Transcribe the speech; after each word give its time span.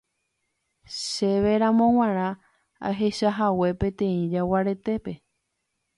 Chéveramo 1.11 1.85
g̃uarã 1.95 2.29
ahechahague 2.87 3.69
peteĩ 3.79 4.17
jaguarete 4.33 4.95